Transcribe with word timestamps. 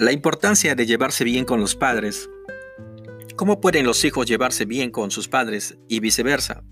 La 0.00 0.12
importancia 0.12 0.74
de 0.74 0.86
llevarse 0.86 1.24
bien 1.24 1.44
con 1.44 1.60
los 1.60 1.76
padres. 1.76 2.30
¿Cómo 3.36 3.60
pueden 3.60 3.84
los 3.84 4.02
hijos 4.06 4.24
llevarse 4.24 4.64
bien 4.64 4.90
con 4.90 5.10
sus 5.10 5.28
padres 5.28 5.76
y 5.88 6.00
viceversa? 6.00 6.64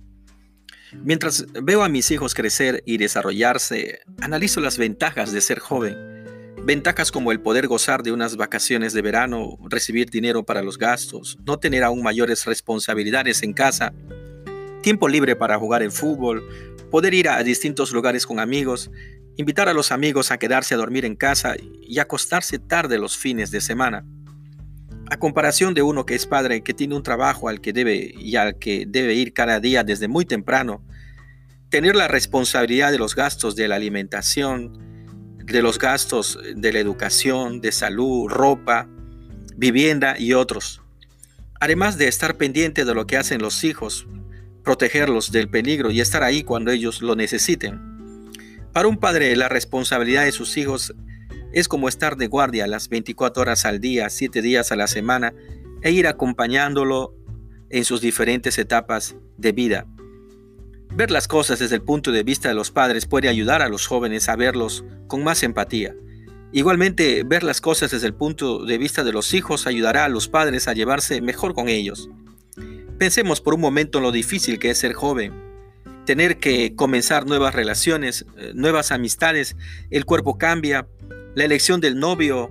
Mientras 1.04 1.44
veo 1.62 1.82
a 1.82 1.90
mis 1.90 2.10
hijos 2.10 2.32
crecer 2.32 2.82
y 2.86 2.96
desarrollarse, 2.96 4.00
analizo 4.22 4.62
las 4.62 4.78
ventajas 4.78 5.30
de 5.30 5.42
ser 5.42 5.58
joven. 5.58 6.54
Ventajas 6.64 7.12
como 7.12 7.30
el 7.30 7.42
poder 7.42 7.66
gozar 7.66 8.02
de 8.02 8.12
unas 8.12 8.36
vacaciones 8.36 8.94
de 8.94 9.02
verano, 9.02 9.58
recibir 9.68 10.08
dinero 10.08 10.46
para 10.46 10.62
los 10.62 10.78
gastos, 10.78 11.36
no 11.44 11.58
tener 11.58 11.84
aún 11.84 12.02
mayores 12.02 12.46
responsabilidades 12.46 13.42
en 13.42 13.52
casa, 13.52 13.92
tiempo 14.88 15.06
libre 15.06 15.36
para 15.36 15.58
jugar 15.58 15.82
el 15.82 15.92
fútbol, 15.92 16.42
poder 16.90 17.12
ir 17.12 17.28
a 17.28 17.42
distintos 17.42 17.92
lugares 17.92 18.26
con 18.26 18.40
amigos 18.40 18.90
invitar 19.36 19.68
a 19.68 19.74
los 19.74 19.92
amigos 19.92 20.32
a 20.32 20.38
quedarse 20.38 20.74
a 20.74 20.78
dormir 20.78 21.04
en 21.04 21.14
casa 21.14 21.54
y 21.86 21.98
acostarse 22.00 22.58
tarde 22.58 22.98
los 22.98 23.16
fines 23.16 23.52
de 23.52 23.60
semana. 23.60 24.04
A 25.10 25.18
comparación 25.18 25.74
de 25.74 25.82
uno 25.82 26.06
que 26.06 26.16
es 26.16 26.26
padre, 26.26 26.62
que 26.62 26.74
tiene 26.74 26.96
un 26.96 27.04
trabajo 27.04 27.48
al 27.48 27.60
que 27.60 27.72
debe 27.72 28.12
y 28.18 28.34
al 28.34 28.58
que 28.58 28.84
debe 28.88 29.14
ir 29.14 29.32
cada 29.32 29.60
día 29.60 29.84
desde 29.84 30.08
muy 30.08 30.24
temprano, 30.24 30.82
tener 31.68 31.94
la 31.94 32.08
responsabilidad 32.08 32.90
de 32.90 32.98
los 32.98 33.14
gastos 33.14 33.54
de 33.54 33.68
la 33.68 33.76
alimentación, 33.76 34.72
de 35.44 35.62
los 35.62 35.78
gastos 35.78 36.36
de 36.56 36.72
la 36.72 36.80
educación, 36.80 37.60
de 37.60 37.70
salud, 37.70 38.26
ropa, 38.28 38.88
vivienda 39.54 40.16
y 40.18 40.32
otros. 40.32 40.82
Además 41.60 41.96
de 41.96 42.08
estar 42.08 42.36
pendiente 42.38 42.84
de 42.84 42.94
lo 42.94 43.06
que 43.06 43.16
hacen 43.18 43.40
los 43.40 43.62
hijos, 43.62 44.08
protegerlos 44.68 45.32
del 45.32 45.48
peligro 45.48 45.90
y 45.90 46.02
estar 46.02 46.22
ahí 46.22 46.42
cuando 46.42 46.70
ellos 46.70 47.00
lo 47.00 47.16
necesiten. 47.16 47.80
Para 48.74 48.86
un 48.86 48.98
padre, 48.98 49.34
la 49.34 49.48
responsabilidad 49.48 50.26
de 50.26 50.32
sus 50.32 50.58
hijos 50.58 50.94
es 51.54 51.68
como 51.68 51.88
estar 51.88 52.18
de 52.18 52.26
guardia 52.26 52.66
las 52.66 52.90
24 52.90 53.40
horas 53.40 53.64
al 53.64 53.80
día, 53.80 54.10
7 54.10 54.42
días 54.42 54.70
a 54.70 54.76
la 54.76 54.86
semana, 54.86 55.32
e 55.80 55.90
ir 55.92 56.06
acompañándolo 56.06 57.14
en 57.70 57.86
sus 57.86 58.02
diferentes 58.02 58.58
etapas 58.58 59.16
de 59.38 59.52
vida. 59.52 59.86
Ver 60.94 61.10
las 61.10 61.28
cosas 61.28 61.60
desde 61.60 61.76
el 61.76 61.82
punto 61.82 62.12
de 62.12 62.22
vista 62.22 62.50
de 62.50 62.54
los 62.54 62.70
padres 62.70 63.06
puede 63.06 63.30
ayudar 63.30 63.62
a 63.62 63.70
los 63.70 63.86
jóvenes 63.86 64.28
a 64.28 64.36
verlos 64.36 64.84
con 65.06 65.24
más 65.24 65.42
empatía. 65.42 65.94
Igualmente, 66.52 67.22
ver 67.24 67.42
las 67.42 67.62
cosas 67.62 67.92
desde 67.92 68.06
el 68.06 68.14
punto 68.14 68.66
de 68.66 68.76
vista 68.76 69.02
de 69.02 69.12
los 69.12 69.32
hijos 69.32 69.66
ayudará 69.66 70.04
a 70.04 70.10
los 70.10 70.28
padres 70.28 70.68
a 70.68 70.74
llevarse 70.74 71.22
mejor 71.22 71.54
con 71.54 71.70
ellos. 71.70 72.10
Pensemos 72.98 73.40
por 73.40 73.54
un 73.54 73.60
momento 73.60 73.98
en 73.98 74.04
lo 74.04 74.12
difícil 74.12 74.58
que 74.58 74.70
es 74.70 74.78
ser 74.78 74.92
joven 74.92 75.48
tener 76.08 76.38
que 76.38 76.74
comenzar 76.74 77.26
nuevas 77.26 77.54
relaciones, 77.54 78.24
eh, 78.38 78.52
nuevas 78.54 78.92
amistades, 78.92 79.56
el 79.90 80.06
cuerpo 80.06 80.38
cambia, 80.38 80.88
la 81.34 81.44
elección 81.44 81.82
del 81.82 81.98
novio 81.98 82.50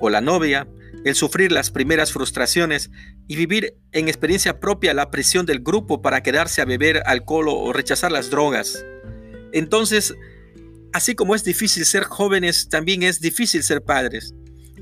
o 0.00 0.10
la 0.10 0.20
novia, 0.20 0.66
el 1.04 1.14
sufrir 1.14 1.52
las 1.52 1.70
primeras 1.70 2.12
frustraciones 2.12 2.90
y 3.28 3.36
vivir 3.36 3.76
en 3.92 4.08
experiencia 4.08 4.58
propia 4.58 4.92
la 4.92 5.12
presión 5.12 5.46
del 5.46 5.60
grupo 5.60 6.02
para 6.02 6.24
quedarse 6.24 6.60
a 6.60 6.64
beber 6.64 7.00
alcohol 7.06 7.46
o 7.48 7.72
rechazar 7.72 8.10
las 8.10 8.28
drogas. 8.28 8.84
Entonces, 9.52 10.12
así 10.92 11.14
como 11.14 11.36
es 11.36 11.44
difícil 11.44 11.84
ser 11.84 12.02
jóvenes, 12.02 12.68
también 12.68 13.04
es 13.04 13.20
difícil 13.20 13.62
ser 13.62 13.84
padres. 13.84 14.34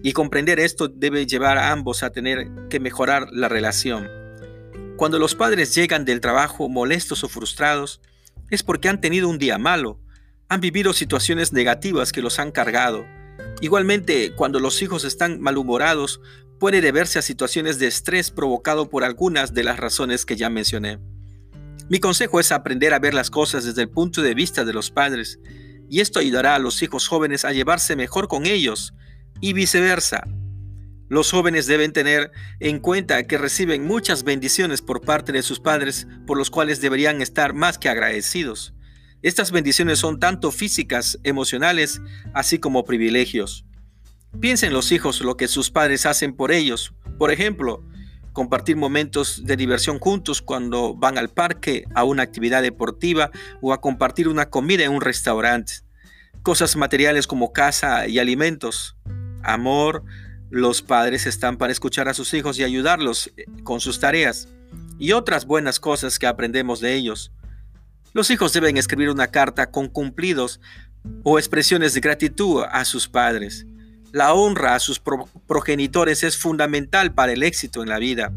Y 0.02 0.14
comprender 0.14 0.60
esto 0.60 0.88
debe 0.88 1.26
llevar 1.26 1.58
a 1.58 1.72
ambos 1.72 2.02
a 2.02 2.08
tener 2.08 2.48
que 2.70 2.80
mejorar 2.80 3.28
la 3.32 3.50
relación. 3.50 4.23
Cuando 4.96 5.18
los 5.18 5.34
padres 5.34 5.74
llegan 5.74 6.04
del 6.04 6.20
trabajo 6.20 6.68
molestos 6.68 7.24
o 7.24 7.28
frustrados, 7.28 8.00
es 8.50 8.62
porque 8.62 8.88
han 8.88 9.00
tenido 9.00 9.28
un 9.28 9.38
día 9.38 9.58
malo, 9.58 9.98
han 10.48 10.60
vivido 10.60 10.92
situaciones 10.92 11.52
negativas 11.52 12.12
que 12.12 12.22
los 12.22 12.38
han 12.38 12.52
cargado. 12.52 13.04
Igualmente, 13.60 14.34
cuando 14.36 14.60
los 14.60 14.80
hijos 14.82 15.04
están 15.04 15.40
malhumorados, 15.40 16.20
puede 16.60 16.80
deberse 16.80 17.18
a 17.18 17.22
situaciones 17.22 17.80
de 17.80 17.88
estrés 17.88 18.30
provocado 18.30 18.88
por 18.88 19.02
algunas 19.02 19.52
de 19.52 19.64
las 19.64 19.78
razones 19.80 20.24
que 20.24 20.36
ya 20.36 20.48
mencioné. 20.48 21.00
Mi 21.88 21.98
consejo 21.98 22.38
es 22.38 22.52
aprender 22.52 22.94
a 22.94 23.00
ver 23.00 23.14
las 23.14 23.30
cosas 23.30 23.64
desde 23.64 23.82
el 23.82 23.90
punto 23.90 24.22
de 24.22 24.34
vista 24.34 24.64
de 24.64 24.72
los 24.72 24.92
padres, 24.92 25.40
y 25.90 26.00
esto 26.00 26.20
ayudará 26.20 26.54
a 26.54 26.60
los 26.60 26.82
hijos 26.82 27.08
jóvenes 27.08 27.44
a 27.44 27.52
llevarse 27.52 27.96
mejor 27.96 28.28
con 28.28 28.46
ellos, 28.46 28.94
y 29.40 29.54
viceversa. 29.54 30.22
Los 31.08 31.30
jóvenes 31.30 31.66
deben 31.66 31.92
tener 31.92 32.30
en 32.60 32.78
cuenta 32.78 33.26
que 33.26 33.38
reciben 33.38 33.86
muchas 33.86 34.24
bendiciones 34.24 34.80
por 34.80 35.02
parte 35.02 35.32
de 35.32 35.42
sus 35.42 35.60
padres, 35.60 36.06
por 36.26 36.38
los 36.38 36.50
cuales 36.50 36.80
deberían 36.80 37.20
estar 37.20 37.52
más 37.52 37.78
que 37.78 37.88
agradecidos. 37.88 38.74
Estas 39.22 39.52
bendiciones 39.52 39.98
son 39.98 40.18
tanto 40.18 40.50
físicas, 40.50 41.18
emocionales, 41.22 42.00
así 42.34 42.58
como 42.58 42.84
privilegios. 42.84 43.64
Piensen 44.40 44.72
los 44.72 44.92
hijos 44.92 45.20
lo 45.20 45.36
que 45.36 45.48
sus 45.48 45.70
padres 45.70 46.06
hacen 46.06 46.34
por 46.34 46.52
ellos. 46.52 46.92
Por 47.18 47.30
ejemplo, 47.30 47.82
compartir 48.32 48.76
momentos 48.76 49.44
de 49.46 49.56
diversión 49.56 49.98
juntos 49.98 50.42
cuando 50.42 50.94
van 50.94 51.16
al 51.18 51.30
parque, 51.30 51.84
a 51.94 52.04
una 52.04 52.22
actividad 52.22 52.62
deportiva 52.62 53.30
o 53.62 53.72
a 53.72 53.80
compartir 53.80 54.28
una 54.28 54.50
comida 54.50 54.84
en 54.84 54.90
un 54.90 55.00
restaurante. 55.00 55.74
Cosas 56.42 56.76
materiales 56.76 57.26
como 57.26 57.52
casa 57.52 58.08
y 58.08 58.18
alimentos, 58.18 58.96
amor, 59.42 60.04
los 60.54 60.82
padres 60.82 61.26
están 61.26 61.56
para 61.56 61.72
escuchar 61.72 62.08
a 62.08 62.14
sus 62.14 62.32
hijos 62.32 62.60
y 62.60 62.62
ayudarlos 62.62 63.32
eh, 63.36 63.44
con 63.64 63.80
sus 63.80 63.98
tareas 63.98 64.46
y 65.00 65.10
otras 65.10 65.46
buenas 65.46 65.80
cosas 65.80 66.16
que 66.16 66.28
aprendemos 66.28 66.78
de 66.78 66.94
ellos. 66.94 67.32
Los 68.12 68.30
hijos 68.30 68.52
deben 68.52 68.76
escribir 68.76 69.10
una 69.10 69.26
carta 69.26 69.72
con 69.72 69.88
cumplidos 69.88 70.60
o 71.24 71.40
expresiones 71.40 71.92
de 71.92 72.00
gratitud 72.00 72.62
a 72.70 72.84
sus 72.84 73.08
padres. 73.08 73.66
La 74.12 74.32
honra 74.32 74.76
a 74.76 74.78
sus 74.78 75.02
progenitores 75.48 76.22
es 76.22 76.38
fundamental 76.38 77.12
para 77.12 77.32
el 77.32 77.42
éxito 77.42 77.82
en 77.82 77.88
la 77.88 77.98
vida. 77.98 78.32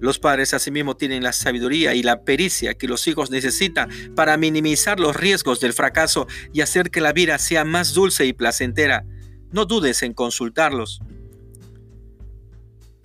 Los 0.00 0.18
padres 0.18 0.52
asimismo 0.52 0.96
tienen 0.96 1.22
la 1.22 1.32
sabiduría 1.32 1.94
y 1.94 2.02
la 2.02 2.24
pericia 2.24 2.74
que 2.74 2.88
los 2.88 3.06
hijos 3.06 3.30
necesitan 3.30 3.88
para 4.16 4.36
minimizar 4.36 4.98
los 4.98 5.14
riesgos 5.14 5.60
del 5.60 5.74
fracaso 5.74 6.26
y 6.52 6.62
hacer 6.62 6.90
que 6.90 7.00
la 7.00 7.12
vida 7.12 7.38
sea 7.38 7.64
más 7.64 7.94
dulce 7.94 8.26
y 8.26 8.32
placentera. 8.32 9.04
No 9.52 9.64
dudes 9.64 10.02
en 10.02 10.12
consultarlos. 10.12 11.00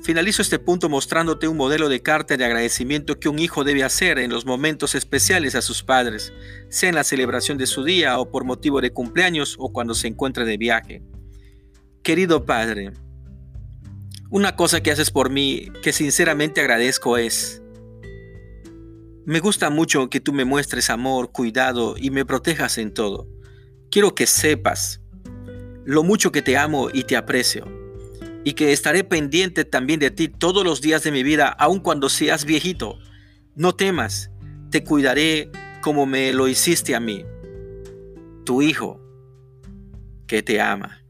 Finalizo 0.05 0.43
este 0.43 0.59
punto 0.59 0.88
mostrándote 0.88 1.47
un 1.47 1.57
modelo 1.57 1.89
de 1.89 2.03
carta 2.03 2.38
de 2.38 2.45
agradecimiento 2.45 3.19
que 3.19 3.27
un 3.27 3.39
hijo 3.39 3.63
debe 3.63 3.83
hacer 3.83 4.19
en 4.19 4.29
los 4.29 4.45
momentos 4.45 4.93
especiales 4.93 5.55
a 5.55 5.63
sus 5.63 5.81
padres, 5.81 6.31
sea 6.69 6.89
en 6.89 6.95
la 6.95 7.03
celebración 7.03 7.57
de 7.57 7.66
su 7.66 7.83
día 7.83 8.19
o 8.19 8.29
por 8.29 8.44
motivo 8.44 8.81
de 8.81 8.94
cumpleaños 8.94 9.55
o 9.57 9.73
cuando 9.73 9.95
se 9.95 10.07
encuentra 10.07 10.45
de 10.45 10.57
viaje. 10.57 11.01
Querido 12.03 12.45
Padre, 12.45 12.94
una 14.29 14.55
cosa 14.55 14.83
que 14.83 14.91
haces 14.91 15.09
por 15.09 15.31
mí 15.31 15.71
que 15.81 15.91
sinceramente 15.91 16.61
agradezco 16.61 17.17
es, 17.17 17.63
me 19.25 19.39
gusta 19.39 19.71
mucho 19.71 20.07
que 20.11 20.19
tú 20.19 20.33
me 20.33 20.45
muestres 20.45 20.91
amor, 20.91 21.31
cuidado 21.31 21.95
y 21.97 22.11
me 22.11 22.25
protejas 22.25 22.77
en 22.77 22.94
todo. 22.94 23.27
Quiero 23.89 24.13
que 24.13 24.27
sepas 24.27 25.01
lo 25.83 26.03
mucho 26.03 26.31
que 26.31 26.44
te 26.44 26.57
amo 26.57 26.89
y 26.94 27.05
te 27.05 27.17
aprecio 27.17 27.84
y 28.45 28.53
que 28.53 28.72
estaré 28.72 29.03
pendiente 29.03 29.66
también 29.66 30.00
de 30.00 30.11
ti 30.11 30.29
todos 30.29 30.63
los 30.63 30.79
días 30.79 31.03
de 31.03 31.11
mi 31.11 31.23
vida, 31.23 31.47
aun 31.47 31.79
cuando 31.79 32.09
seas 32.09 32.45
viejito. 32.45 33.00
No 33.56 33.73
temas, 33.73 34.29
te 34.69 34.83
cuidaré 34.83 35.50
como 35.81 36.06
me 36.06 36.31
lo 36.31 36.47
hiciste 36.47 36.95
a 36.95 37.00
mí, 37.00 37.25
tu 38.45 38.61
hijo 38.61 39.01
que 40.28 40.44
te 40.44 40.61
ama. 40.61 41.04